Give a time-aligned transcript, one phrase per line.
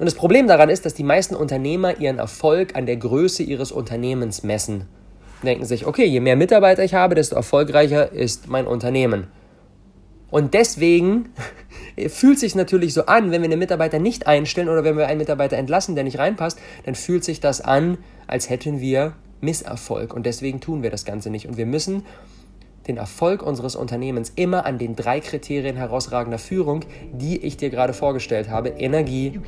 [0.00, 3.70] Und das Problem daran ist, dass die meisten Unternehmer ihren Erfolg an der Größe ihres
[3.70, 4.86] Unternehmens messen.
[5.42, 9.26] Denken sich, okay, je mehr Mitarbeiter ich habe, desto erfolgreicher ist mein Unternehmen.
[10.30, 11.34] Und deswegen
[12.08, 15.18] fühlt sich natürlich so an, wenn wir einen Mitarbeiter nicht einstellen oder wenn wir einen
[15.18, 19.12] Mitarbeiter entlassen, der nicht reinpasst, dann fühlt sich das an, als hätten wir
[19.42, 20.14] Misserfolg.
[20.14, 21.46] Und deswegen tun wir das Ganze nicht.
[21.46, 22.04] Und wir müssen
[22.90, 26.80] den Erfolg unseres Unternehmens immer an den drei Kriterien herausragender Führung,
[27.12, 29.40] die ich dir gerade vorgestellt habe, Energie,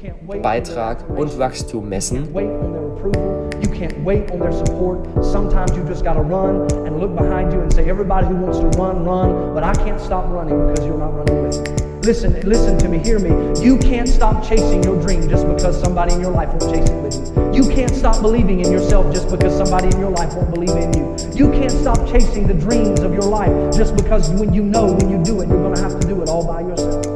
[0.43, 2.29] Beitrag und Wachstum messen.
[2.35, 5.07] You can't wait on their support.
[5.25, 8.59] Sometimes you just got to run and look behind you and say, everybody who wants
[8.59, 11.82] to run, run, but I can't stop running because you're not running with me.
[12.03, 13.31] Listen, listen to me, hear me.
[13.65, 17.01] You can't stop chasing your dream just because somebody in your life won't chase it
[17.01, 17.63] with you.
[17.63, 20.93] You can't stop believing in yourself just because somebody in your life won't believe in
[20.95, 21.17] you.
[21.33, 25.11] You can't stop chasing the dreams of your life just because when you know when
[25.11, 27.07] you do it, you're going to have to do it all by yourself.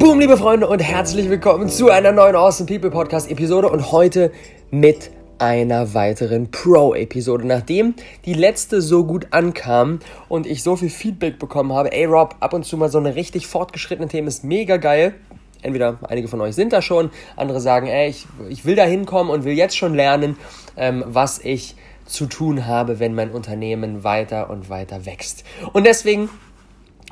[0.00, 4.32] Boom, liebe Freunde, und herzlich willkommen zu einer neuen Awesome People Podcast Episode und heute
[4.72, 7.44] mit einer weiteren Pro-Episode.
[7.44, 9.98] Nachdem die letzte so gut ankam
[10.28, 13.16] und ich so viel Feedback bekommen habe, ey Rob, ab und zu mal so eine
[13.16, 15.14] richtig fortgeschrittene Themen ist mega geil.
[15.60, 19.32] Entweder einige von euch sind da schon, andere sagen, ey, ich, ich will da hinkommen
[19.32, 20.36] und will jetzt schon lernen,
[20.76, 21.74] ähm, was ich
[22.06, 25.42] zu tun habe, wenn mein Unternehmen weiter und weiter wächst.
[25.72, 26.30] Und deswegen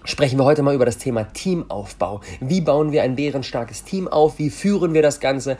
[0.04, 2.20] sprechen wir heute mal über das Thema Teamaufbau.
[2.38, 4.38] Wie bauen wir ein bärenstarkes Team auf?
[4.38, 5.56] Wie führen wir das Ganze?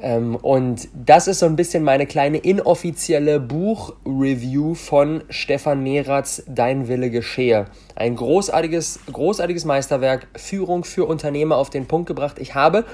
[0.00, 6.88] Ähm, und das ist so ein bisschen meine kleine inoffizielle Buchreview von Stefan Meratz, Dein
[6.88, 7.66] Wille geschehe.
[7.96, 12.38] Ein großartiges, großartiges Meisterwerk, Führung für Unternehmer auf den Punkt gebracht.
[12.38, 12.84] Ich habe,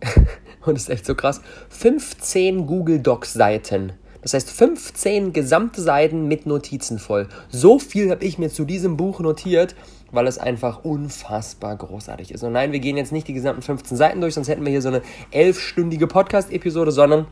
[0.64, 3.92] und das ist echt so krass, 15 Google Docs Seiten.
[4.22, 7.28] Das heißt 15 gesamte Seiten mit Notizen voll.
[7.50, 9.74] So viel habe ich mir zu diesem Buch notiert
[10.14, 12.42] weil es einfach unfassbar großartig ist.
[12.42, 14.82] Und nein, wir gehen jetzt nicht die gesamten 15 Seiten durch, sonst hätten wir hier
[14.82, 17.26] so eine elfstündige Podcast-Episode, sondern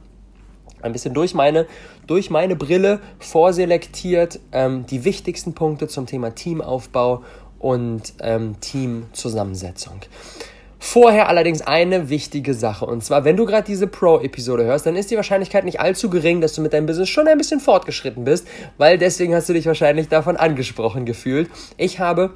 [0.83, 1.67] ein bisschen durch meine,
[2.07, 7.23] durch meine Brille vorselektiert ähm, die wichtigsten Punkte zum Thema Teamaufbau
[7.59, 10.01] und ähm, Teamzusammensetzung.
[10.85, 12.87] Vorher allerdings eine wichtige Sache.
[12.87, 16.41] Und zwar, wenn du gerade diese Pro-Episode hörst, dann ist die Wahrscheinlichkeit nicht allzu gering,
[16.41, 19.65] dass du mit deinem Business schon ein bisschen fortgeschritten bist, weil deswegen hast du dich
[19.67, 21.49] wahrscheinlich davon angesprochen gefühlt.
[21.77, 22.31] Ich habe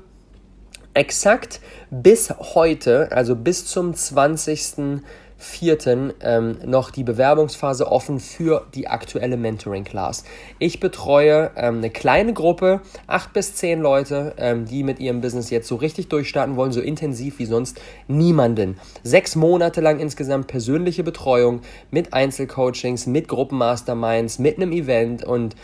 [0.96, 5.02] exakt bis heute, also bis zum 20.
[5.38, 10.24] Vierten ähm, noch die Bewerbungsphase offen für die aktuelle Mentoring Class.
[10.58, 15.50] Ich betreue ähm, eine kleine Gruppe, acht bis zehn Leute, ähm, die mit ihrem Business
[15.50, 17.78] jetzt so richtig durchstarten wollen, so intensiv wie sonst
[18.08, 18.78] niemanden.
[19.02, 25.54] Sechs Monate lang insgesamt persönliche Betreuung mit Einzelcoachings, mit Gruppenmasterminds, mit einem Event und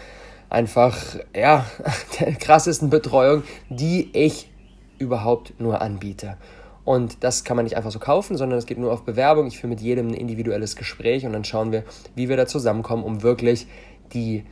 [0.51, 0.99] einfach,
[1.35, 1.65] ja,
[2.21, 4.52] der krassesten Betreuung, die ich
[5.03, 6.37] überhaupt nur anbiete.
[6.85, 9.47] Und das kann man nicht einfach so kaufen, sondern es geht nur auf Bewerbung.
[9.47, 11.85] Ich führe mit jedem ein individuelles Gespräch und dann schauen wir,
[12.17, 13.67] wie wir da zusammenkommen, um wirklich
[14.13, 14.45] die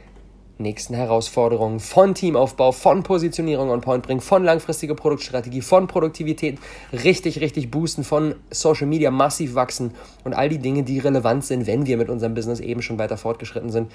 [0.58, 6.58] nächsten Herausforderungen von Teamaufbau, von Positionierung on Point bringen, von langfristiger Produktstrategie, von Produktivität
[6.92, 11.66] richtig, richtig boosten, von Social Media massiv wachsen und all die Dinge, die relevant sind,
[11.66, 13.90] wenn wir mit unserem Business eben schon weiter fortgeschritten sind.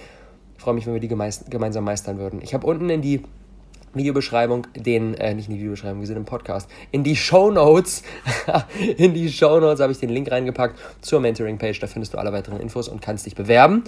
[0.57, 2.41] Ich freue mich, wenn wir die gemeinsam meistern würden.
[2.41, 3.22] Ich habe unten in die
[3.95, 8.03] Videobeschreibung, den, äh, nicht in die Videobeschreibung, wir sind im Podcast, in die Show Notes,
[8.97, 12.31] in die Show Notes habe ich den Link reingepackt zur Mentoring-Page, da findest du alle
[12.34, 13.84] weiteren Infos und kannst dich bewerben.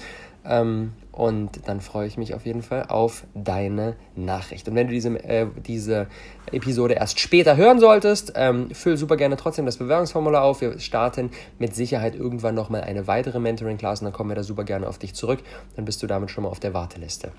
[0.46, 4.68] Ähm, und dann freue ich mich auf jeden Fall auf deine Nachricht.
[4.70, 6.08] Und wenn du diese, äh, diese
[6.52, 10.62] Episode erst später hören solltest, ähm, füll super gerne trotzdem das Bewerbungsformular auf.
[10.62, 14.64] Wir starten mit Sicherheit irgendwann nochmal eine weitere Mentoring-Class und dann kommen wir da super
[14.64, 15.40] gerne auf dich zurück.
[15.76, 17.32] Dann bist du damit schon mal auf der Warteliste.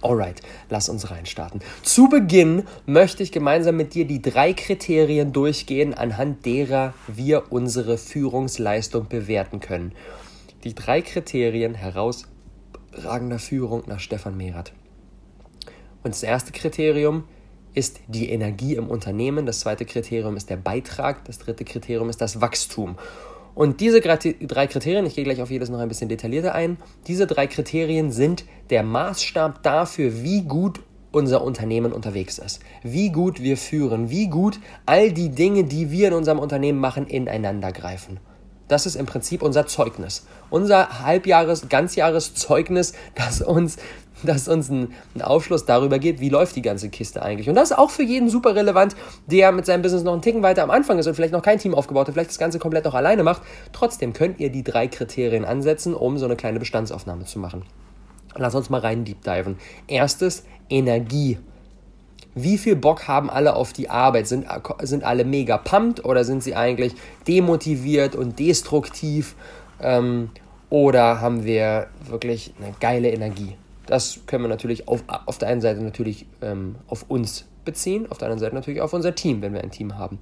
[0.00, 1.60] Alright, lass uns reinstarten.
[1.82, 7.98] Zu Beginn möchte ich gemeinsam mit dir die drei Kriterien durchgehen, anhand derer wir unsere
[7.98, 9.92] Führungsleistung bewerten können.
[10.64, 14.72] Die drei Kriterien herausragender Führung nach Stefan Merath.
[16.04, 17.24] Und das erste Kriterium
[17.74, 22.20] ist die Energie im Unternehmen, das zweite Kriterium ist der Beitrag, das dritte Kriterium ist
[22.20, 22.96] das Wachstum.
[23.58, 26.76] Und diese drei Kriterien, ich gehe gleich auf jedes noch ein bisschen detaillierter ein,
[27.08, 30.78] diese drei Kriterien sind der Maßstab dafür, wie gut
[31.10, 36.06] unser Unternehmen unterwegs ist, wie gut wir führen, wie gut all die Dinge, die wir
[36.06, 38.20] in unserem Unternehmen machen, ineinander greifen.
[38.68, 40.24] Das ist im Prinzip unser Zeugnis.
[40.50, 43.78] Unser Halbjahres-, Ganzjahreszeugnis, das uns
[44.22, 47.48] dass uns ein, Aufschluss darüber gibt, wie läuft die ganze Kiste eigentlich.
[47.48, 50.42] Und das ist auch für jeden super relevant, der mit seinem Business noch einen Ticken
[50.42, 52.84] weiter am Anfang ist und vielleicht noch kein Team aufgebaut hat, vielleicht das Ganze komplett
[52.84, 53.42] noch alleine macht.
[53.72, 57.64] Trotzdem könnt ihr die drei Kriterien ansetzen, um so eine kleine Bestandsaufnahme zu machen.
[58.36, 59.56] Lass uns mal rein deep diven.
[59.86, 61.38] Erstes, Energie.
[62.34, 64.28] Wie viel Bock haben alle auf die Arbeit?
[64.28, 64.46] Sind,
[64.82, 66.94] sind alle mega pumped oder sind sie eigentlich
[67.26, 69.34] demotiviert und destruktiv?
[69.80, 70.30] Ähm,
[70.70, 73.56] oder haben wir wirklich eine geile Energie?
[73.88, 78.18] Das können wir natürlich auf, auf der einen Seite natürlich ähm, auf uns beziehen, auf
[78.18, 80.18] der anderen Seite natürlich auf unser Team, wenn wir ein Team haben.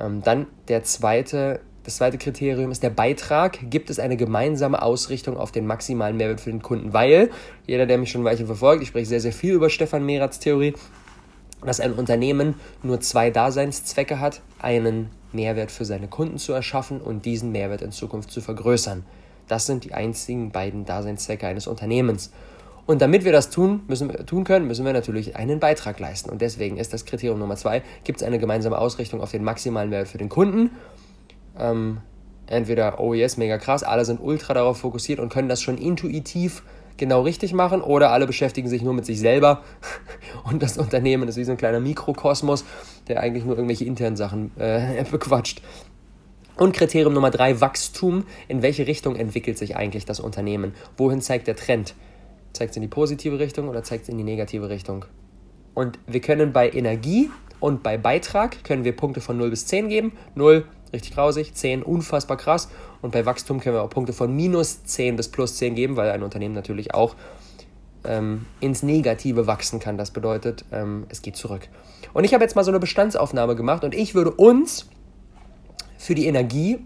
[0.00, 3.58] Ähm, dann der zweite, das zweite Kriterium ist der Beitrag.
[3.70, 6.94] Gibt es eine gemeinsame Ausrichtung auf den maximalen Mehrwert für den Kunden?
[6.94, 7.30] Weil
[7.66, 10.38] jeder, der mich schon ein Weilchen verfolgt, ich spreche sehr, sehr viel über Stefan Mehrats
[10.38, 10.72] Theorie,
[11.62, 17.26] dass ein Unternehmen nur zwei Daseinszwecke hat, einen Mehrwert für seine Kunden zu erschaffen und
[17.26, 19.04] diesen Mehrwert in Zukunft zu vergrößern.
[19.46, 22.32] Das sind die einzigen beiden Daseinszwecke eines Unternehmens.
[22.88, 26.30] Und damit wir das tun, müssen, tun können, müssen wir natürlich einen Beitrag leisten.
[26.30, 29.90] Und deswegen ist das Kriterium Nummer zwei, gibt es eine gemeinsame Ausrichtung auf den maximalen
[29.90, 30.70] Wert für den Kunden.
[31.58, 31.98] Ähm,
[32.46, 36.62] entweder, oh yes, mega krass, alle sind ultra darauf fokussiert und können das schon intuitiv
[36.96, 39.64] genau richtig machen oder alle beschäftigen sich nur mit sich selber
[40.44, 42.64] und das Unternehmen ist wie so ein kleiner Mikrokosmos,
[43.06, 45.60] der eigentlich nur irgendwelche internen Sachen äh, bequatscht.
[46.56, 48.24] Und Kriterium Nummer drei, Wachstum.
[48.48, 50.72] In welche Richtung entwickelt sich eigentlich das Unternehmen?
[50.96, 51.94] Wohin zeigt der Trend?
[52.52, 55.04] Zeigt es in die positive Richtung oder zeigt es in die negative Richtung?
[55.74, 57.30] Und wir können bei Energie
[57.60, 60.12] und bei Beitrag können wir Punkte von 0 bis 10 geben.
[60.34, 62.68] 0, richtig grausig, 10, unfassbar krass.
[63.02, 66.10] Und bei Wachstum können wir auch Punkte von minus 10 bis plus 10 geben, weil
[66.10, 67.14] ein Unternehmen natürlich auch
[68.04, 69.98] ähm, ins Negative wachsen kann.
[69.98, 71.68] Das bedeutet, ähm, es geht zurück.
[72.14, 74.88] Und ich habe jetzt mal so eine Bestandsaufnahme gemacht und ich würde uns
[75.98, 76.78] für die Energie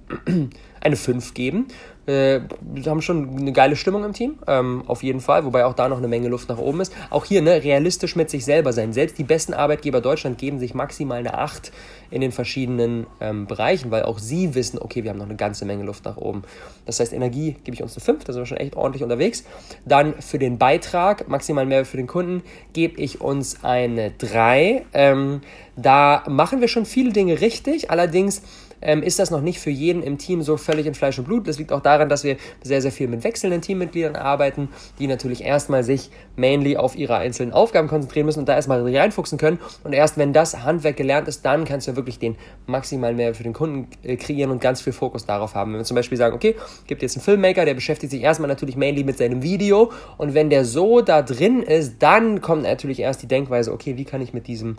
[0.82, 1.66] eine 5 geben.
[2.06, 5.74] Äh, wir haben schon eine geile Stimmung im Team, ähm, auf jeden Fall, wobei auch
[5.74, 6.92] da noch eine Menge Luft nach oben ist.
[7.10, 8.92] Auch hier, ne, realistisch mit sich selber sein.
[8.92, 11.70] Selbst die besten Arbeitgeber Deutschland geben sich maximal eine 8
[12.10, 15.64] in den verschiedenen ähm, Bereichen, weil auch sie wissen, okay, wir haben noch eine ganze
[15.64, 16.42] Menge Luft nach oben.
[16.86, 19.44] Das heißt, Energie gebe ich uns eine 5, da sind wir schon echt ordentlich unterwegs.
[19.84, 22.42] Dann für den Beitrag, maximal mehr für den Kunden,
[22.72, 24.86] gebe ich uns eine 3.
[24.92, 25.40] Ähm,
[25.76, 28.42] da machen wir schon viele Dinge richtig, allerdings
[28.82, 31.48] ähm, ist das noch nicht für jeden im Team so völlig in Fleisch und Blut.
[31.48, 34.68] Das liegt auch daran, dass wir sehr, sehr viel mit wechselnden Teammitgliedern arbeiten,
[34.98, 39.38] die natürlich erstmal sich mainly auf ihre einzelnen Aufgaben konzentrieren müssen und da erstmal reinfuchsen
[39.38, 39.58] können.
[39.84, 42.36] Und erst wenn das Handwerk gelernt ist, dann kannst du wirklich den
[42.66, 45.72] maximalen Mehrwert für den Kunden äh, kreieren und ganz viel Fokus darauf haben.
[45.72, 46.56] Wenn wir zum Beispiel sagen, okay,
[46.86, 50.50] gibt jetzt einen Filmmaker, der beschäftigt sich erstmal natürlich mainly mit seinem Video und wenn
[50.50, 54.32] der so da drin ist, dann kommt natürlich erst die Denkweise, okay, wie kann ich
[54.32, 54.76] mit diesem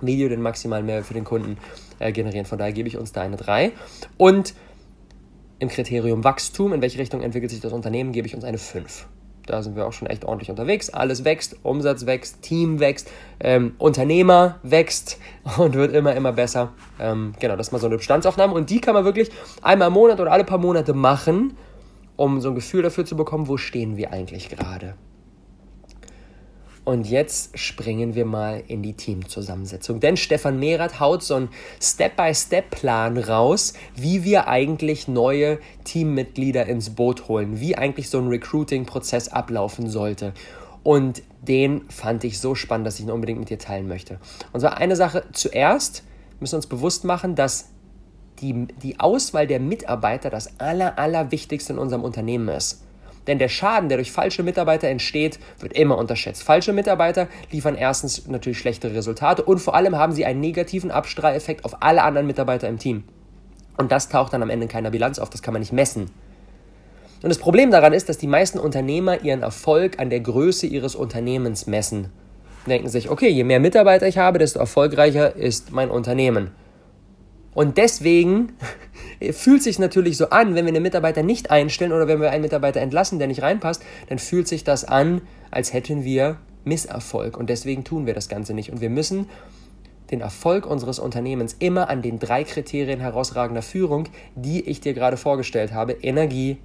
[0.00, 1.56] Video den maximalen Mehrwert für den Kunden
[1.98, 2.46] äh, generieren.
[2.46, 3.72] Von daher gebe ich uns da eine 3.
[4.16, 4.54] Und
[5.58, 9.06] im Kriterium Wachstum, in welche Richtung entwickelt sich das Unternehmen, gebe ich uns eine 5.
[9.48, 10.90] Da sind wir auch schon echt ordentlich unterwegs.
[10.90, 13.10] Alles wächst, Umsatz wächst, Team wächst,
[13.40, 15.18] ähm, Unternehmer wächst
[15.56, 16.72] und wird immer, immer besser.
[17.00, 18.52] Ähm, genau, das ist mal so eine Bestandsaufnahme.
[18.52, 19.30] Und die kann man wirklich
[19.62, 21.56] einmal im Monat oder alle paar Monate machen,
[22.16, 24.94] um so ein Gefühl dafür zu bekommen, wo stehen wir eigentlich gerade.
[26.88, 30.00] Und jetzt springen wir mal in die Teamzusammensetzung.
[30.00, 31.50] Denn Stefan Mehrath haut so einen
[31.82, 39.28] Step-by-Step-Plan raus, wie wir eigentlich neue Teammitglieder ins Boot holen, wie eigentlich so ein Recruiting-Prozess
[39.28, 40.32] ablaufen sollte.
[40.82, 44.18] Und den fand ich so spannend, dass ich ihn unbedingt mit dir teilen möchte.
[44.54, 46.04] Und zwar eine Sache zuerst,
[46.40, 47.68] müssen wir uns bewusst machen, dass
[48.40, 52.82] die, die Auswahl der Mitarbeiter das Aller, Allerwichtigste in unserem Unternehmen ist.
[53.28, 56.42] Denn der Schaden, der durch falsche Mitarbeiter entsteht, wird immer unterschätzt.
[56.42, 61.64] Falsche Mitarbeiter liefern erstens natürlich schlechtere Resultate und vor allem haben sie einen negativen Abstrahleffekt
[61.64, 63.04] auf alle anderen Mitarbeiter im Team.
[63.76, 66.10] Und das taucht dann am Ende in keiner Bilanz auf, das kann man nicht messen.
[67.22, 70.94] Und das Problem daran ist, dass die meisten Unternehmer ihren Erfolg an der Größe ihres
[70.94, 72.10] Unternehmens messen.
[72.66, 76.50] Denken sich, okay, je mehr Mitarbeiter ich habe, desto erfolgreicher ist mein Unternehmen.
[77.54, 78.52] Und deswegen
[79.32, 82.42] fühlt sich natürlich so an, wenn wir einen Mitarbeiter nicht einstellen oder wenn wir einen
[82.42, 87.36] Mitarbeiter entlassen, der nicht reinpasst, dann fühlt sich das an, als hätten wir Misserfolg.
[87.36, 88.70] Und deswegen tun wir das Ganze nicht.
[88.70, 89.28] Und wir müssen
[90.10, 95.16] den Erfolg unseres Unternehmens immer an den drei Kriterien herausragender Führung, die ich dir gerade
[95.16, 96.58] vorgestellt habe, Energie,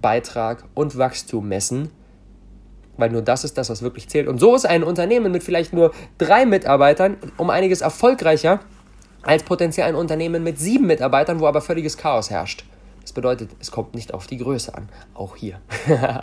[0.00, 1.90] Beitrag und Wachstum messen.
[2.96, 4.28] Weil nur das ist das, was wirklich zählt.
[4.28, 8.60] Und so ist ein Unternehmen mit vielleicht nur drei Mitarbeitern um einiges erfolgreicher
[9.26, 12.64] als potenziell ein Unternehmen mit sieben Mitarbeitern, wo aber völliges Chaos herrscht.
[13.02, 15.60] Das bedeutet, es kommt nicht auf die Größe an, auch hier.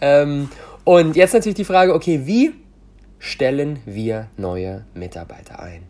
[0.00, 0.48] ähm,
[0.84, 2.54] und jetzt natürlich die Frage, okay, wie
[3.18, 5.82] stellen wir neue Mitarbeiter ein?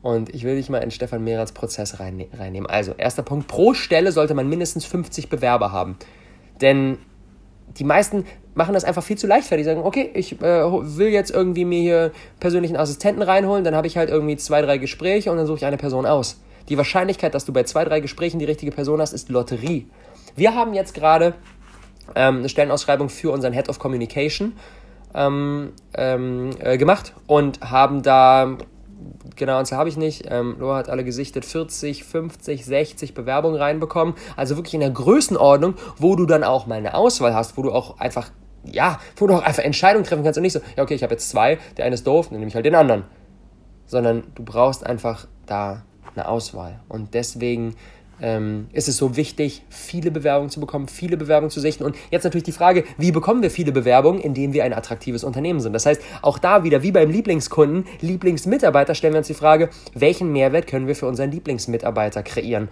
[0.00, 2.66] Und ich will dich mal in Stefan Mehrats Prozess reinnehmen.
[2.66, 5.96] Also, erster Punkt, pro Stelle sollte man mindestens 50 Bewerber haben.
[6.60, 6.98] Denn
[7.76, 8.24] die meisten
[8.54, 9.64] machen das einfach viel zu leichtfertig.
[9.66, 13.96] Sagen, okay, ich äh, will jetzt irgendwie mir hier persönlichen Assistenten reinholen, dann habe ich
[13.96, 16.40] halt irgendwie zwei, drei Gespräche und dann suche ich eine Person aus.
[16.68, 19.86] Die Wahrscheinlichkeit, dass du bei zwei, drei Gesprächen die richtige Person hast, ist Lotterie.
[20.36, 21.34] Wir haben jetzt gerade
[22.14, 24.54] ähm, eine Stellenausschreibung für unseren Head of Communication.
[25.14, 28.56] ähm, ähm, äh, gemacht und haben da,
[29.36, 34.14] genau, Anzahl habe ich nicht, ähm, Loa hat alle gesichtet, 40, 50, 60 Bewerbungen reinbekommen.
[34.36, 37.72] Also wirklich in der Größenordnung, wo du dann auch mal eine Auswahl hast, wo du
[37.72, 38.30] auch einfach,
[38.64, 41.14] ja, wo du auch einfach Entscheidungen treffen kannst und nicht so, ja, okay, ich habe
[41.14, 43.04] jetzt zwei, der eine ist doof, dann nehme ich halt den anderen.
[43.86, 45.82] Sondern du brauchst einfach da
[46.14, 46.80] eine Auswahl.
[46.88, 47.74] Und deswegen
[48.20, 51.84] ähm, ist es so wichtig, viele Bewerbungen zu bekommen, viele Bewerbungen zu sichten.
[51.84, 55.60] Und jetzt natürlich die Frage, wie bekommen wir viele Bewerbungen, indem wir ein attraktives Unternehmen
[55.60, 55.72] sind.
[55.72, 60.32] Das heißt, auch da wieder, wie beim Lieblingskunden, Lieblingsmitarbeiter, stellen wir uns die Frage, welchen
[60.32, 62.68] Mehrwert können wir für unseren Lieblingsmitarbeiter kreieren?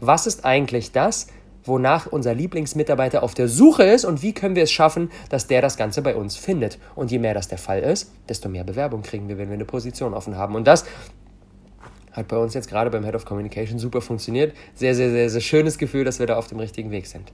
[0.00, 1.28] Was ist eigentlich das,
[1.64, 5.62] wonach unser Lieblingsmitarbeiter auf der Suche ist und wie können wir es schaffen, dass der
[5.62, 6.78] das Ganze bei uns findet.
[6.94, 9.64] Und je mehr das der Fall ist, desto mehr Bewerbung kriegen wir, wenn wir eine
[9.64, 10.54] Position offen haben.
[10.54, 10.84] Und das
[12.12, 14.54] hat bei uns jetzt gerade beim Head of Communication super funktioniert.
[14.74, 17.32] Sehr, sehr, sehr, sehr schönes Gefühl, dass wir da auf dem richtigen Weg sind.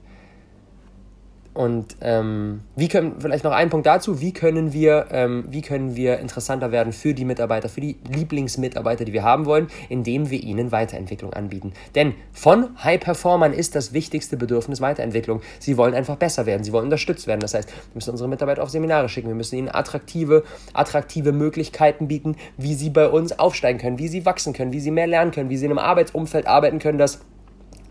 [1.55, 5.95] Und ähm, wie können, vielleicht noch ein Punkt dazu, wie können, wir, ähm, wie können
[5.95, 10.43] wir interessanter werden für die Mitarbeiter, für die Lieblingsmitarbeiter, die wir haben wollen, indem wir
[10.43, 11.71] ihnen Weiterentwicklung anbieten.
[11.95, 15.41] Denn von High-Performern ist das wichtigste Bedürfnis Weiterentwicklung.
[15.59, 17.39] Sie wollen einfach besser werden, sie wollen unterstützt werden.
[17.39, 20.43] Das heißt, wir müssen unsere Mitarbeiter auf Seminare schicken, wir müssen ihnen attraktive,
[20.73, 24.91] attraktive Möglichkeiten bieten, wie sie bei uns aufsteigen können, wie sie wachsen können, wie sie
[24.91, 27.21] mehr lernen können, wie sie in einem Arbeitsumfeld arbeiten können, das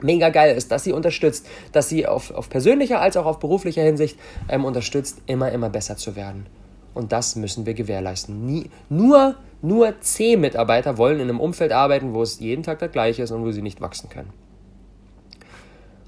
[0.05, 3.83] mega geil ist, dass sie unterstützt, dass sie auf, auf persönlicher als auch auf beruflicher
[3.83, 4.19] Hinsicht
[4.49, 6.47] ähm, unterstützt, immer, immer besser zu werden.
[6.93, 8.47] Und das müssen wir gewährleisten.
[8.47, 13.23] Nie, nur, nur C-Mitarbeiter wollen in einem Umfeld arbeiten, wo es jeden Tag das gleiche
[13.23, 14.31] ist und wo sie nicht wachsen können.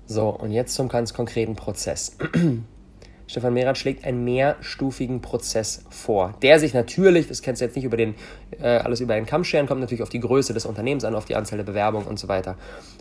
[0.06, 2.16] So, und jetzt zum ganz konkreten Prozess.
[3.26, 7.84] Stefan Mehrath schlägt einen mehrstufigen Prozess vor, der sich natürlich, das kennst du jetzt nicht
[7.84, 8.14] über den,
[8.60, 11.24] äh, alles über einen Kamm scheren, kommt natürlich auf die Größe des Unternehmens an, auf
[11.24, 12.56] die Anzahl der Bewerbungen und so weiter.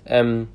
[0.08, 0.48] Ähm,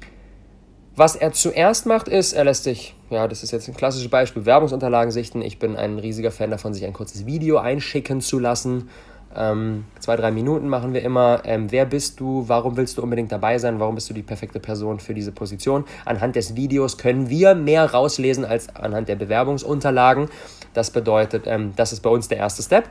[1.01, 4.45] was er zuerst macht, ist, er lässt sich, ja, das ist jetzt ein klassisches Beispiel,
[4.45, 5.41] Werbungsunterlagen sichten.
[5.41, 8.91] Ich bin ein riesiger Fan davon, sich ein kurzes Video einschicken zu lassen.
[9.35, 11.41] Ähm, zwei, drei Minuten machen wir immer.
[11.45, 12.45] Ähm, wer bist du?
[12.49, 13.81] Warum willst du unbedingt dabei sein?
[13.81, 15.87] Warum bist du die perfekte Person für diese Position?
[16.05, 20.29] Anhand des Videos können wir mehr rauslesen als anhand der Bewerbungsunterlagen.
[20.75, 22.91] Das bedeutet, ähm, das ist bei uns der erste Step.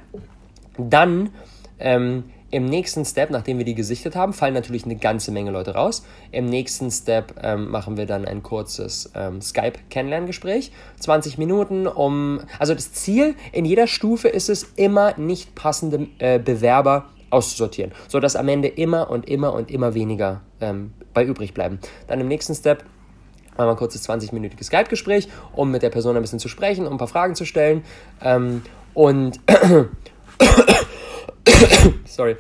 [0.80, 1.30] Dann
[1.78, 5.76] ähm, im nächsten Step, nachdem wir die gesichtet haben, fallen natürlich eine ganze Menge Leute
[5.76, 6.04] raus.
[6.32, 10.72] Im nächsten Step ähm, machen wir dann ein kurzes ähm, Skype-Kennenlerngespräch.
[11.00, 12.42] 20 Minuten, um.
[12.58, 18.36] Also das Ziel in jeder Stufe ist es, immer nicht passende äh, Bewerber auszusortieren, sodass
[18.36, 21.80] am Ende immer und immer und immer weniger ähm, bei übrig bleiben.
[22.08, 22.84] Dann im nächsten Step
[23.58, 26.94] machen wir ein kurzes 20-minütiges Skype-Gespräch, um mit der Person ein bisschen zu sprechen, um
[26.94, 27.84] ein paar Fragen zu stellen.
[28.24, 28.64] Ähm,
[28.94, 29.40] und
[32.06, 32.36] Sorry.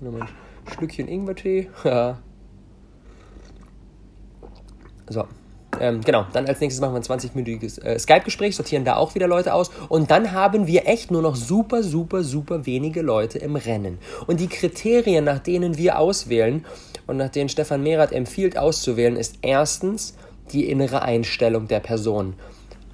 [0.00, 0.28] Nochmal ein
[0.72, 1.70] Schlückchen Ingwertee.
[5.08, 5.26] so.
[5.80, 9.26] Ähm, genau, dann als nächstes machen wir ein 20-minütiges äh, Skype-Gespräch, sortieren da auch wieder
[9.26, 13.56] Leute aus und dann haben wir echt nur noch super, super, super wenige Leute im
[13.56, 13.98] Rennen.
[14.26, 16.64] Und die Kriterien, nach denen wir auswählen
[17.06, 20.14] und nach denen Stefan Merath empfiehlt auszuwählen, ist erstens
[20.52, 22.34] die innere Einstellung der Person.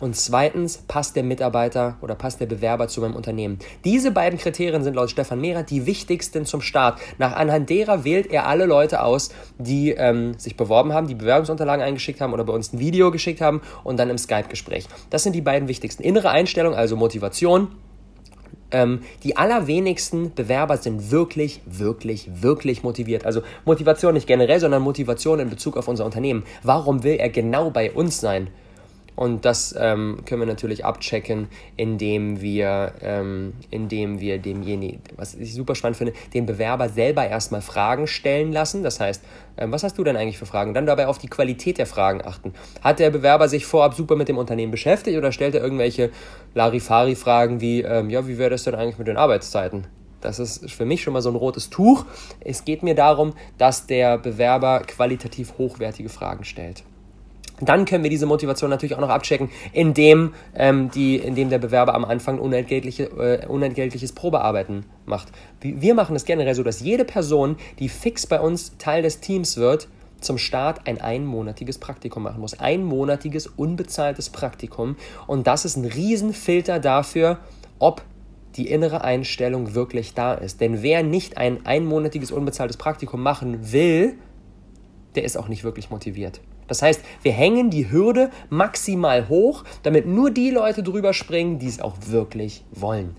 [0.00, 3.58] Und zweitens, passt der Mitarbeiter oder passt der Bewerber zu meinem Unternehmen?
[3.84, 6.98] Diese beiden Kriterien sind laut Stefan Mehrer die wichtigsten zum Start.
[7.18, 9.28] Nach anhand derer wählt er alle Leute aus,
[9.58, 13.42] die ähm, sich beworben haben, die Bewerbungsunterlagen eingeschickt haben oder bei uns ein Video geschickt
[13.42, 14.86] haben und dann im Skype-Gespräch.
[15.10, 16.02] Das sind die beiden wichtigsten.
[16.02, 17.68] Innere Einstellung, also Motivation,
[18.70, 23.26] ähm, die allerwenigsten Bewerber sind wirklich, wirklich, wirklich motiviert.
[23.26, 26.44] Also Motivation nicht generell, sondern Motivation in Bezug auf unser Unternehmen.
[26.62, 28.48] Warum will er genau bei uns sein?
[29.20, 35.52] Und das ähm, können wir natürlich abchecken, indem wir, ähm, indem wir demjenigen, was ich
[35.52, 38.82] super spannend finde, den Bewerber selber erstmal Fragen stellen lassen.
[38.82, 39.22] Das heißt,
[39.58, 40.72] ähm, was hast du denn eigentlich für Fragen?
[40.72, 42.54] Dann dabei auf die Qualität der Fragen achten.
[42.80, 46.08] Hat der Bewerber sich vorab super mit dem Unternehmen beschäftigt oder stellt er irgendwelche
[46.54, 49.86] Larifari-Fragen wie, ähm, ja, wie wäre das denn eigentlich mit den Arbeitszeiten?
[50.22, 52.06] Das ist für mich schon mal so ein rotes Tuch.
[52.40, 56.84] Es geht mir darum, dass der Bewerber qualitativ hochwertige Fragen stellt.
[57.60, 61.94] Dann können wir diese Motivation natürlich auch noch abchecken, indem, ähm, die, indem der Bewerber
[61.94, 65.28] am Anfang unentgeltliche, äh, unentgeltliches Probearbeiten macht.
[65.60, 69.56] Wir machen es generell so, dass jede Person, die fix bei uns Teil des Teams
[69.56, 69.88] wird,
[70.20, 72.58] zum Start ein einmonatiges Praktikum machen muss.
[72.58, 74.96] Einmonatiges unbezahltes Praktikum.
[75.26, 77.38] Und das ist ein Riesenfilter dafür,
[77.78, 78.02] ob
[78.56, 80.60] die innere Einstellung wirklich da ist.
[80.60, 84.14] Denn wer nicht ein einmonatiges unbezahltes Praktikum machen will,
[85.14, 86.40] der ist auch nicht wirklich motiviert.
[86.70, 91.66] Das heißt, wir hängen die Hürde maximal hoch, damit nur die Leute drüber springen, die
[91.66, 93.16] es auch wirklich wollen.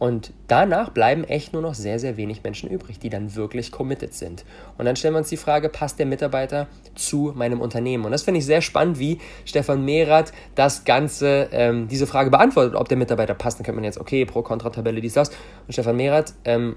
[0.00, 4.14] Und danach bleiben echt nur noch sehr, sehr wenig Menschen übrig, die dann wirklich committed
[4.14, 4.44] sind.
[4.78, 6.66] Und dann stellen wir uns die Frage, passt der Mitarbeiter
[6.96, 8.04] zu meinem Unternehmen?
[8.04, 12.74] Und das finde ich sehr spannend, wie Stefan Mehrath das Ganze, ähm, diese Frage beantwortet,
[12.74, 13.60] ob der Mitarbeiter passt.
[13.60, 15.28] Dann könnte man jetzt, okay, Pro-Kontra-Tabelle, dies, das.
[15.28, 16.76] Und Stefan Mehrath ähm,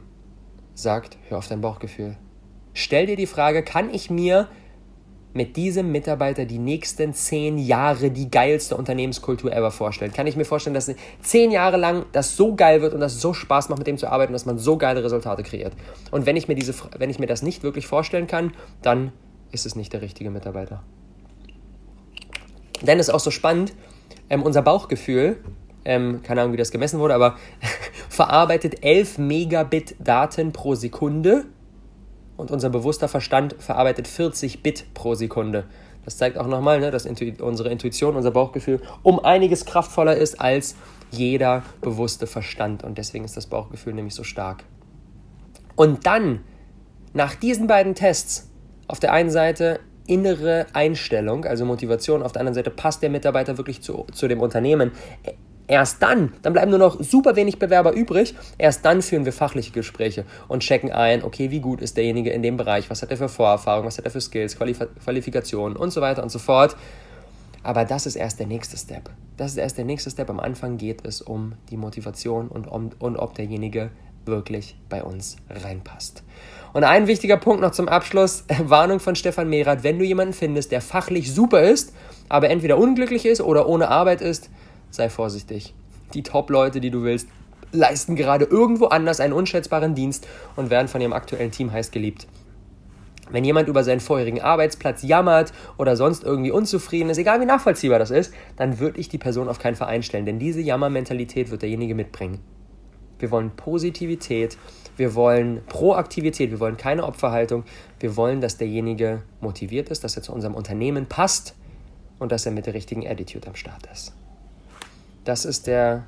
[0.75, 2.17] sagt, hör auf dein Bauchgefühl.
[2.73, 4.47] Stell dir die Frage, kann ich mir
[5.33, 10.13] mit diesem Mitarbeiter die nächsten zehn Jahre die geilste Unternehmenskultur ever vorstellen.
[10.13, 13.21] Kann ich mir vorstellen, dass zehn Jahre lang das so geil wird und dass es
[13.21, 15.73] so Spaß macht, mit dem zu arbeiten, dass man so geile Resultate kreiert.
[16.11, 18.53] Und wenn ich mir, diese, wenn ich mir das nicht wirklich vorstellen kann,
[18.83, 19.11] dann
[19.51, 20.83] ist es nicht der richtige Mitarbeiter.
[22.81, 23.73] Denn es ist auch so spannend,
[24.29, 25.37] ähm, unser Bauchgefühl,
[25.85, 27.37] ähm, keine Ahnung, wie das gemessen wurde, aber
[28.09, 31.45] verarbeitet 11 Megabit Daten pro Sekunde
[32.37, 35.65] und unser bewusster Verstand verarbeitet 40 Bit pro Sekunde.
[36.05, 40.39] Das zeigt auch nochmal, ne, dass Intu unsere Intuition, unser Bauchgefühl um einiges kraftvoller ist
[40.41, 40.75] als
[41.11, 42.83] jeder bewusste Verstand.
[42.83, 44.63] Und deswegen ist das Bauchgefühl nämlich so stark.
[45.75, 46.41] Und dann,
[47.13, 48.49] nach diesen beiden Tests,
[48.87, 53.57] auf der einen Seite innere Einstellung, also Motivation, auf der anderen Seite passt der Mitarbeiter
[53.57, 54.91] wirklich zu, zu dem Unternehmen.
[55.67, 59.72] Erst dann, dann bleiben nur noch super wenig Bewerber übrig, erst dann führen wir fachliche
[59.72, 63.17] Gespräche und checken ein, okay, wie gut ist derjenige in dem Bereich, was hat er
[63.17, 66.75] für Vorerfahrung, was hat er für Skills, Qualif Qualifikationen und so weiter und so fort.
[67.63, 69.10] Aber das ist erst der nächste Step.
[69.38, 70.29] Das ist erst der nächste Step.
[70.29, 73.89] Am Anfang geht es um die Motivation und, um, und ob derjenige
[74.25, 76.24] wirklich bei uns reinpasst.
[76.74, 80.72] Und ein wichtiger Punkt noch zum Abschluss, Warnung von Stefan Mehrath, wenn du jemanden findest,
[80.72, 81.93] der fachlich super ist,
[82.29, 84.50] aber entweder unglücklich ist oder ohne Arbeit ist,
[84.95, 85.73] sei vorsichtig.
[86.13, 87.27] Die Top-Leute, die du willst,
[87.71, 92.27] leisten gerade irgendwo anders einen unschätzbaren Dienst und werden von ihrem aktuellen Team heiß geliebt.
[93.31, 97.97] Wenn jemand über seinen vorherigen Arbeitsplatz jammert oder sonst irgendwie unzufrieden ist, egal wie nachvollziehbar
[97.97, 101.62] das ist, dann würde ich die Person auf keinen Fall einstellen, denn diese Jammermentalität wird
[101.62, 102.39] derjenige mitbringen.
[103.17, 104.57] Wir wollen Positivität,
[104.97, 107.63] wir wollen Proaktivität, wir wollen keine Opferhaltung,
[108.00, 111.55] wir wollen, dass derjenige motiviert ist, dass er zu unserem Unternehmen passt
[112.19, 114.13] und dass er mit der richtigen Attitude am Start ist.
[115.23, 116.03] Das ist der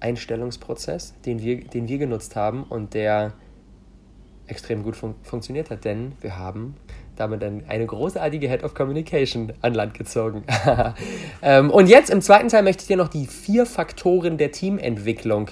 [0.00, 3.32] Einstellungsprozess, den wir, den wir genutzt haben und der
[4.46, 6.76] extrem gut fun funktioniert hat, denn wir haben
[7.16, 10.44] damit dann eine großartige Head of Communication an Land gezogen.
[11.42, 15.50] ähm, und jetzt im zweiten Teil möchte ich dir noch die vier Faktoren der Teamentwicklung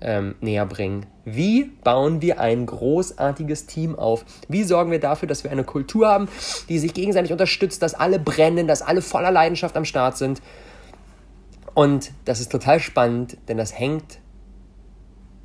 [0.00, 1.06] ähm, näher bringen.
[1.24, 4.24] Wie bauen wir ein großartiges Team auf?
[4.48, 6.28] Wie sorgen wir dafür, dass wir eine Kultur haben,
[6.68, 10.42] die sich gegenseitig unterstützt, dass alle brennen, dass alle voller Leidenschaft am Start sind
[11.76, 14.20] und das ist total spannend, denn das hängt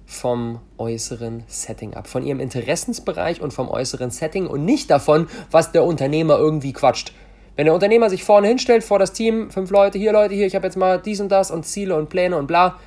[0.06, 5.74] vom äußeren Setting ab, von ihrem Interessensbereich und vom äußeren Setting und nicht davon, was
[5.74, 7.12] der Unternehmer irgendwie quatscht.
[7.58, 10.56] Wenn der Unternehmer sich vorne hinstellt, vor das Team, fünf Leute, hier Leute, hier, ich
[10.56, 12.80] habe jetzt mal dies und das und Ziele und Pläne und bla,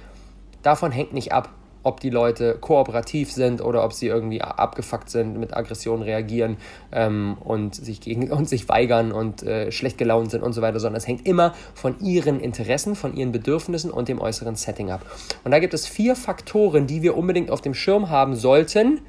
[0.63, 1.51] davon hängt nicht ab,
[1.85, 6.57] ob die Leute kooperativ sind oder ob sie irgendwie abgefuckt sind, mit Aggression reagieren
[6.91, 10.81] ähm, und, sich gegen, und sich weigern und äh, schlecht gelaunt sind und so weiter,
[10.81, 15.05] sondern es hängt immer von ihren Interessen, von ihren Bedürfnissen und dem äußeren Setting ab.
[15.45, 19.01] Und da gibt es vier Faktoren, die wir unbedingt auf dem Schirm haben sollten,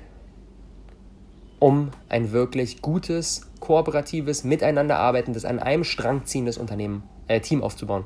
[1.60, 8.04] um ein wirklich gutes, kooperatives, miteinander arbeitendes, an einem Strang ziehendes Unternehmen, äh, Team aufzubauen.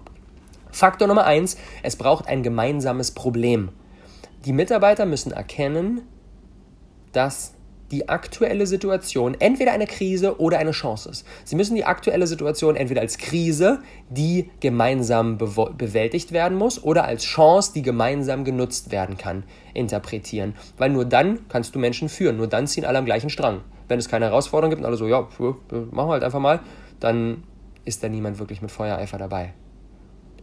[0.71, 3.69] Faktor Nummer eins, es braucht ein gemeinsames Problem
[4.45, 6.01] die Mitarbeiter müssen erkennen,
[7.11, 7.53] dass
[7.91, 11.25] die aktuelle Situation entweder eine Krise oder eine Chance ist.
[11.43, 17.23] Sie müssen die aktuelle Situation entweder als Krise, die gemeinsam bewältigt werden muss, oder als
[17.23, 20.53] Chance, die gemeinsam genutzt werden kann, interpretieren.
[20.77, 23.61] Weil nur dann kannst du Menschen führen, nur dann ziehen alle am gleichen Strang.
[23.87, 25.27] Wenn es keine Herausforderung gibt und alle so, ja,
[25.71, 26.59] machen wir halt einfach mal,
[26.99, 27.43] dann
[27.85, 29.53] ist da niemand wirklich mit Feuereifer dabei.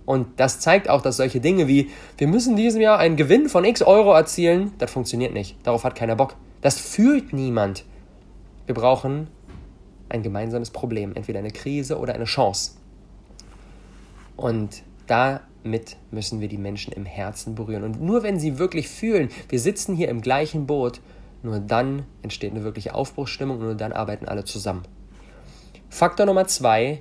[0.06, 3.64] Und das zeigt auch, dass solche Dinge wie, wir müssen diesem Jahr einen Gewinn von
[3.64, 5.56] x Euro erzielen, das funktioniert nicht.
[5.64, 6.36] Darauf hat keiner Bock.
[6.62, 7.84] Das fühlt niemand.
[8.66, 9.26] Wir brauchen
[10.08, 12.72] ein gemeinsames Problem, entweder eine Krise oder eine Chance.
[14.36, 17.82] Und damit müssen wir die Menschen im Herzen berühren.
[17.82, 21.00] Und nur wenn sie wirklich fühlen, wir sitzen hier im gleichen Boot,
[21.42, 24.82] nur dann entsteht eine wirkliche Aufbruchsstimmung und nur dann arbeiten alle zusammen.
[25.88, 27.00] Faktor Nummer zwei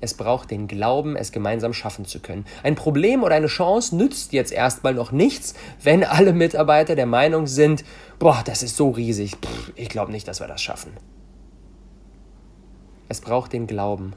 [0.00, 2.46] es braucht den Glauben, es gemeinsam schaffen zu können.
[2.62, 7.46] Ein Problem oder eine Chance nützt jetzt erstmal noch nichts, wenn alle Mitarbeiter der Meinung
[7.46, 7.84] sind,
[8.18, 10.92] boah, das ist so riesig, Pff, ich glaube nicht, dass wir das schaffen.
[13.08, 14.14] Es braucht den Glauben.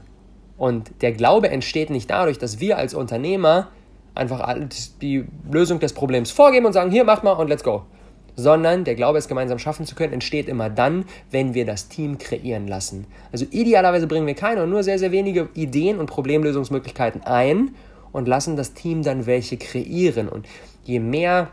[0.56, 3.68] Und der Glaube entsteht nicht dadurch, dass wir als Unternehmer
[4.14, 4.56] einfach
[5.02, 7.84] die Lösung des Problems vorgeben und sagen, hier, macht mal und let's go
[8.36, 12.18] sondern der Glaube, es gemeinsam schaffen zu können, entsteht immer dann, wenn wir das Team
[12.18, 13.06] kreieren lassen.
[13.32, 17.74] Also idealerweise bringen wir keine und nur sehr, sehr wenige Ideen und Problemlösungsmöglichkeiten ein
[18.12, 20.28] und lassen das Team dann welche kreieren.
[20.28, 20.46] Und
[20.84, 21.50] je mehr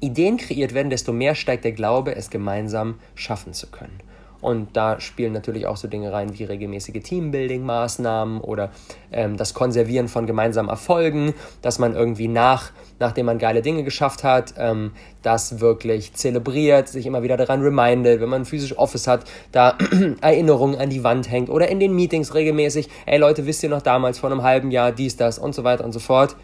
[0.00, 4.00] Ideen kreiert werden, desto mehr steigt der Glaube, es gemeinsam schaffen zu können.
[4.42, 8.72] Und da spielen natürlich auch so Dinge rein wie regelmäßige Teambuilding-Maßnahmen oder
[9.12, 14.24] ähm, das Konservieren von gemeinsamen Erfolgen, dass man irgendwie nach, nachdem man geile Dinge geschafft
[14.24, 14.90] hat, ähm,
[15.22, 19.78] das wirklich zelebriert, sich immer wieder daran remindet, wenn man ein physisches Office hat, da
[20.20, 23.82] Erinnerungen an die Wand hängt oder in den Meetings regelmäßig, ey Leute, wisst ihr noch
[23.82, 26.34] damals vor einem halben Jahr dies, das und so weiter und so fort.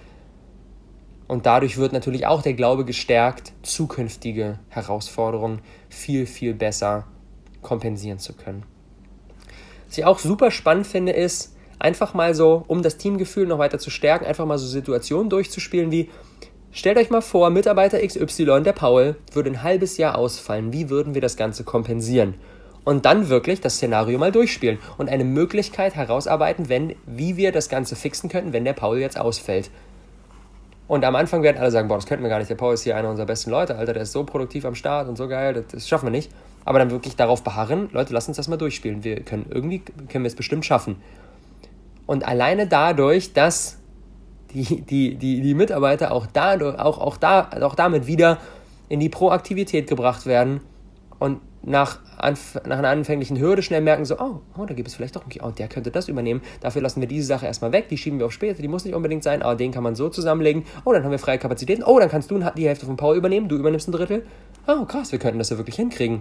[1.27, 7.05] Und dadurch wird natürlich auch der Glaube gestärkt, zukünftige Herausforderungen viel, viel besser
[7.63, 8.65] kompensieren zu können.
[9.89, 13.79] Was ich auch super spannend finde, ist, einfach mal so, um das Teamgefühl noch weiter
[13.79, 16.11] zu stärken, einfach mal so Situationen durchzuspielen wie,
[16.73, 20.73] stellt euch mal vor, Mitarbeiter XY, der Paul, würde ein halbes Jahr ausfallen.
[20.73, 22.35] Wie würden wir das Ganze kompensieren?
[22.85, 27.69] Und dann wirklich das Szenario mal durchspielen und eine Möglichkeit herausarbeiten, wenn, wie wir das
[27.69, 29.71] Ganze fixen könnten, wenn der Paul jetzt ausfällt.
[30.87, 32.49] Und am Anfang werden alle sagen, boah, das könnten wir gar nicht.
[32.49, 35.07] Der Paul ist hier einer unserer besten Leute, Alter, der ist so produktiv am Start
[35.07, 36.31] und so geil, das, das schaffen wir nicht.
[36.69, 39.03] Aber dann wirklich darauf beharren, Leute, lass uns das mal durchspielen.
[39.03, 40.97] Wir können irgendwie, können wir es bestimmt schaffen.
[42.05, 43.79] Und alleine dadurch, dass
[44.53, 48.37] die, die, die, die Mitarbeiter auch, dadurch, auch, auch, da, auch damit wieder
[48.91, 50.61] in die Proaktivität gebracht werden
[51.19, 52.01] und nach,
[52.67, 55.33] nach einer anfänglichen Hürde schnell merken, so, oh, oh da gibt es vielleicht doch einen,
[55.41, 58.27] oh, der könnte das übernehmen, dafür lassen wir diese Sache erstmal weg, die schieben wir
[58.27, 61.03] auf später, die muss nicht unbedingt sein, aber den kann man so zusammenlegen, oh, dann
[61.03, 63.89] haben wir freie Kapazitäten, oh, dann kannst du die Hälfte von Paul übernehmen, du übernimmst
[63.89, 64.27] ein Drittel,
[64.67, 66.21] oh, krass, wir könnten das ja wirklich hinkriegen.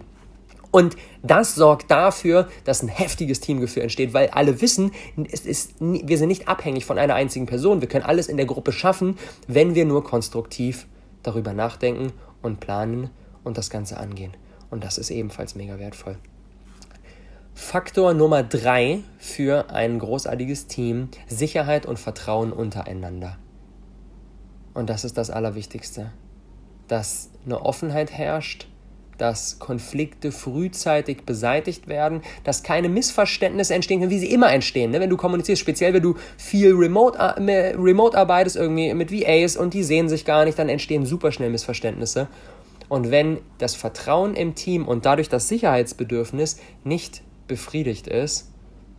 [0.78, 4.92] Und das sorgt dafür, dass ein heftiges Teamgefühl entsteht, weil alle wissen,
[5.32, 7.82] es ist, wir sind nicht abhängig von einer einzigen Person.
[7.82, 10.86] Wir können alles in der Gruppe schaffen, wenn wir nur konstruktiv
[11.24, 12.13] darüber nachdenken
[12.44, 13.10] und planen
[13.44, 14.38] und das Ganze angehen.
[14.70, 16.20] Und das ist ebenfalls mega wertvoll.
[17.56, 23.40] Faktor Nummer drei für ein großartiges Team, Sicherheit und Vertrauen untereinander.
[24.76, 26.12] Und das ist das Allerwichtigste.
[26.88, 28.68] Dass eine Offenheit herrscht,
[29.17, 34.99] dass Konflikte frühzeitig beseitigt werden, dass keine Missverständnisse entstehen können, wie sie immer entstehen, ne?
[34.99, 39.84] wenn du kommunizierst, speziell wenn du viel remote, remote arbeitest, irgendwie mit VAs und die
[39.84, 42.27] sehen sich gar nicht, dann entstehen super schnell Missverständnisse.
[42.89, 48.51] Und wenn das Vertrauen im Team und dadurch das Sicherheitsbedürfnis nicht befriedigt ist,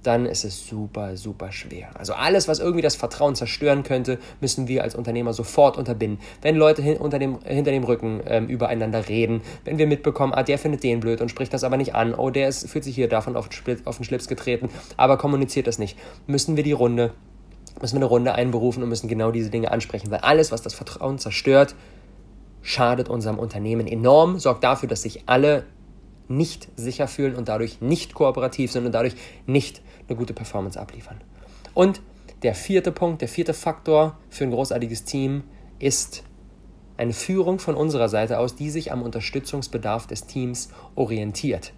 [0.08, 1.90] dann ist es super, super schwer.
[1.92, 6.18] Also alles, was irgendwie das Vertrauen zerstören könnte, müssen wir als Unternehmer sofort unterbinden.
[6.40, 10.42] Wenn Leute hin, unter dem, hinter dem Rücken ähm, übereinander reden, wenn wir mitbekommen, ah,
[10.42, 12.94] der findet den blöd und spricht das aber nicht an, oh, der ist, fühlt sich
[12.94, 13.50] hier davon auf,
[13.84, 17.12] auf den Schlips getreten, aber kommuniziert das nicht, müssen wir die Runde,
[17.82, 20.72] müssen wir eine Runde einberufen und müssen genau diese Dinge ansprechen, weil alles, was das
[20.72, 21.74] Vertrauen zerstört,
[22.62, 25.64] schadet unserem Unternehmen enorm, sorgt dafür, dass sich alle
[26.28, 29.14] nicht sicher fühlen und dadurch nicht kooperativ sind und dadurch
[29.46, 31.20] nicht eine gute Performance abliefern.
[31.74, 32.00] Und
[32.42, 35.44] der vierte Punkt, der vierte Faktor für ein großartiges Team
[35.78, 36.22] ist
[36.96, 41.72] eine Führung von unserer Seite aus, die sich am Unterstützungsbedarf des Teams orientiert.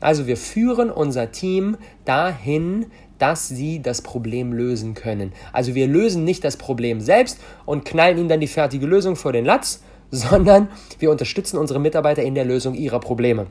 [0.00, 2.86] Also wir führen unser Team dahin,
[3.18, 5.32] dass sie das Problem lösen können.
[5.52, 9.32] Also wir lösen nicht das Problem selbst und knallen ihnen dann die fertige Lösung vor
[9.32, 13.46] den Latz, sondern wir unterstützen unsere Mitarbeiter in der Lösung ihrer Probleme.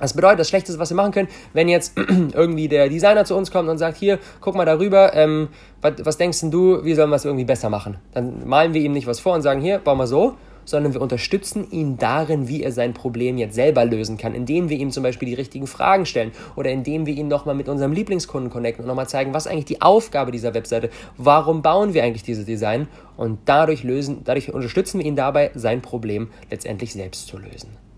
[0.00, 1.96] Das bedeutet, das Schlechteste, was wir machen können, wenn jetzt
[2.34, 5.48] irgendwie der Designer zu uns kommt und sagt, hier, guck mal darüber, ähm,
[5.82, 7.98] was, was denkst denn du, wie sollen wir es irgendwie besser machen?
[8.14, 10.34] Dann malen wir ihm nicht was vor und sagen, hier, bau mal so,
[10.64, 14.78] sondern wir unterstützen ihn darin, wie er sein Problem jetzt selber lösen kann, indem wir
[14.78, 18.50] ihm zum Beispiel die richtigen Fragen stellen oder indem wir ihn nochmal mit unserem Lieblingskunden
[18.50, 22.46] connecten und nochmal zeigen, was eigentlich die Aufgabe dieser Webseite, warum bauen wir eigentlich dieses
[22.46, 27.89] Design und dadurch lösen, dadurch unterstützen wir ihn dabei, sein Problem letztendlich selbst zu lösen.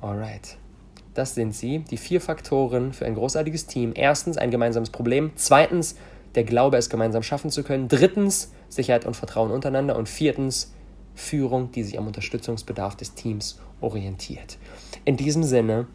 [0.00, 0.56] Alright.
[1.14, 3.92] Das sind sie, die vier Faktoren für ein großartiges Team.
[3.94, 5.32] Erstens ein gemeinsames Problem.
[5.34, 5.96] Zweitens
[6.34, 7.88] der Glaube, es gemeinsam schaffen zu können.
[7.88, 9.96] Drittens Sicherheit und Vertrauen untereinander.
[9.96, 10.72] Und viertens
[11.14, 14.58] Führung, die sich am Unterstützungsbedarf des Teams orientiert.
[15.04, 15.86] In diesem Sinne,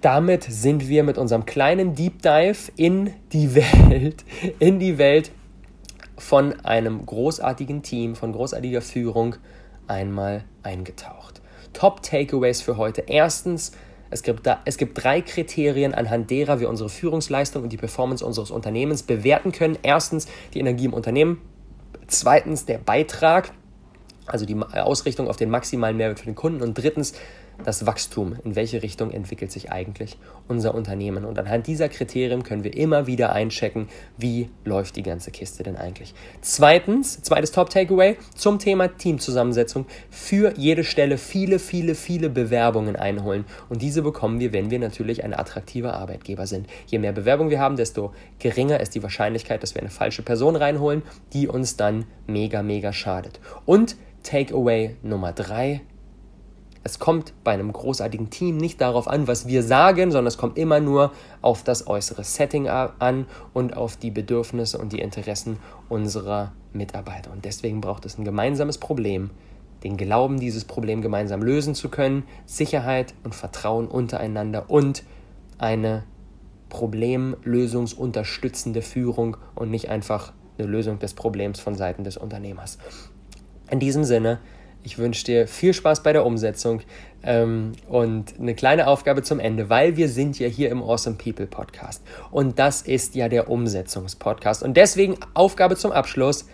[0.00, 3.54] damit sind wir mit unserem kleinen Deep Dive in die
[3.90, 4.24] Welt,
[4.58, 5.30] in die Welt
[6.16, 9.36] von einem großartigen Team, von großartiger Führung
[9.86, 11.39] einmal eingetaucht.
[11.72, 13.04] Top-Takeaways für heute.
[13.06, 13.72] Erstens,
[14.10, 18.24] es gibt, da, es gibt drei Kriterien, anhand derer wir unsere Führungsleistung und die Performance
[18.24, 19.78] unseres Unternehmens bewerten können.
[19.82, 21.40] Erstens die Energie im Unternehmen.
[22.08, 23.52] Zweitens der Beitrag,
[24.26, 26.60] also die Ausrichtung auf den maximalen Mehrwert für den Kunden.
[26.62, 27.14] Und drittens
[27.64, 30.18] das Wachstum, in welche Richtung entwickelt sich eigentlich
[30.48, 31.24] unser Unternehmen.
[31.24, 35.76] Und anhand dieser Kriterien können wir immer wieder einchecken, wie läuft die ganze Kiste denn
[35.76, 36.14] eigentlich.
[36.40, 39.86] Zweitens, zweites Top-Takeaway zum Thema Teamzusammensetzung.
[40.10, 43.44] Für jede Stelle viele, viele, viele Bewerbungen einholen.
[43.68, 46.66] Und diese bekommen wir, wenn wir natürlich ein attraktiver Arbeitgeber sind.
[46.86, 50.56] Je mehr Bewerbungen wir haben, desto geringer ist die Wahrscheinlichkeit, dass wir eine falsche Person
[50.56, 53.40] reinholen, die uns dann mega, mega schadet.
[53.66, 55.80] Und Takeaway Nummer drei,
[56.82, 60.56] es kommt bei einem großartigen Team nicht darauf an, was wir sagen, sondern es kommt
[60.56, 61.12] immer nur
[61.42, 65.58] auf das äußere Setting an und auf die Bedürfnisse und die Interessen
[65.90, 67.30] unserer Mitarbeiter.
[67.32, 69.28] Und deswegen braucht es ein gemeinsames Problem,
[69.84, 75.02] den Glauben, dieses Problem gemeinsam lösen zu können, Sicherheit und Vertrauen untereinander und
[75.58, 76.04] eine
[76.70, 82.78] problemlösungsunterstützende Führung und nicht einfach eine Lösung des Problems von Seiten des Unternehmers.
[83.70, 84.38] In diesem Sinne,
[84.82, 86.80] ich wünsche dir viel Spaß bei der Umsetzung
[87.22, 91.46] ähm, und eine kleine Aufgabe zum Ende, weil wir sind ja hier im Awesome People
[91.46, 96.46] Podcast und das ist ja der Umsetzungspodcast und deswegen Aufgabe zum Abschluss.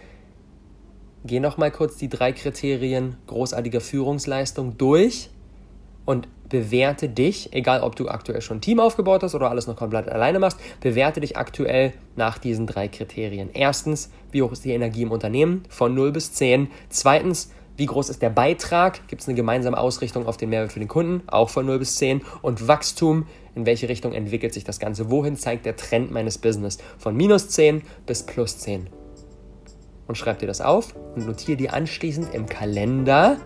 [1.24, 5.30] Geh noch mal kurz die drei Kriterien großartiger Führungsleistung durch
[6.04, 9.76] und bewerte dich, egal ob du aktuell schon ein Team aufgebaut hast oder alles noch
[9.76, 13.50] komplett alleine machst, bewerte dich aktuell nach diesen drei Kriterien.
[13.52, 16.68] Erstens, wie hoch ist die Energie im Unternehmen von 0 bis 10?
[16.88, 19.06] Zweitens, wie groß ist der Beitrag?
[19.08, 21.22] Gibt es eine gemeinsame Ausrichtung auf den Mehrwert für den Kunden?
[21.26, 22.22] Auch von 0 bis 10.
[22.40, 25.10] Und Wachstum, in welche Richtung entwickelt sich das Ganze?
[25.10, 26.78] Wohin zeigt der Trend meines Business?
[26.98, 28.88] Von minus 10 bis plus 10.
[30.06, 33.38] Und schreib dir das auf und notiere dir anschließend im Kalender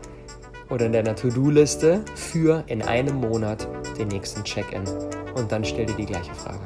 [0.68, 3.66] oder in deiner To-Do-Liste für in einem Monat
[3.98, 4.84] den nächsten Check-in.
[5.34, 6.60] Und dann stell dir die gleiche Frage.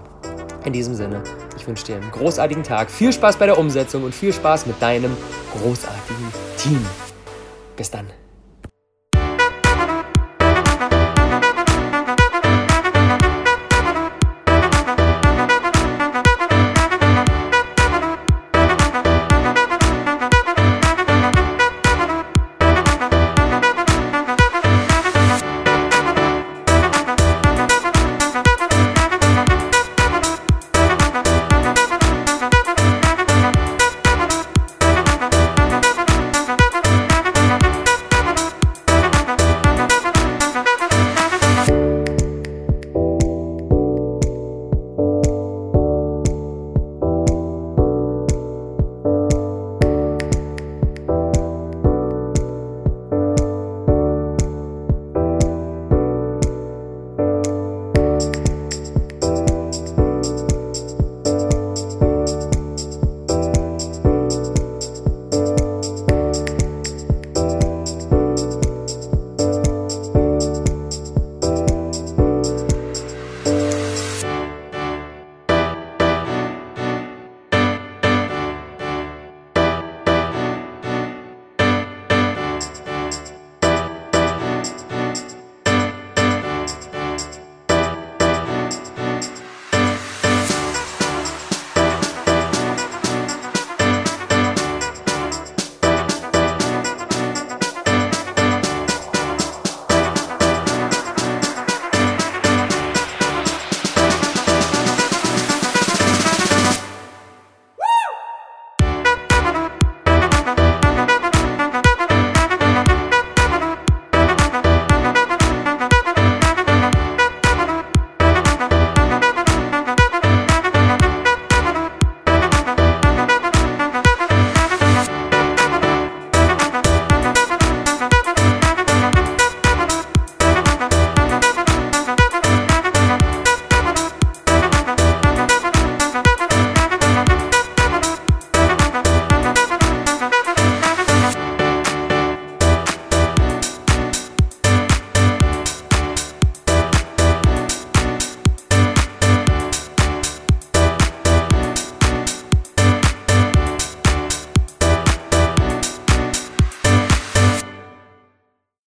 [0.65, 1.23] In diesem Sinne,
[1.57, 4.81] ich wünsche dir einen großartigen Tag, viel Spaß bei der Umsetzung und viel Spaß mit
[4.81, 5.17] deinem
[5.53, 6.27] großartigen
[6.59, 6.85] Team.
[7.77, 8.24] Bis dann.